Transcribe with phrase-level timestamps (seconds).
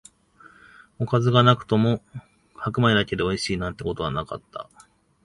[0.97, 2.01] おかずがなくても
[2.55, 4.67] 白米だけでおいしい、なんてことはなかった